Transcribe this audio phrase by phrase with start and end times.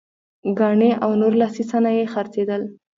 [0.59, 2.61] ګاڼې او نور لاسي صنایع یې خرڅېدل.